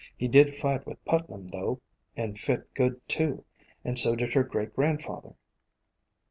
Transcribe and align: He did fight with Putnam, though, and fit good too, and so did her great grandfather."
He 0.17 0.27
did 0.27 0.57
fight 0.57 0.87
with 0.87 1.05
Putnam, 1.05 1.49
though, 1.49 1.79
and 2.17 2.35
fit 2.35 2.73
good 2.73 3.07
too, 3.07 3.45
and 3.85 3.99
so 3.99 4.15
did 4.15 4.33
her 4.33 4.41
great 4.43 4.73
grandfather." 4.75 5.35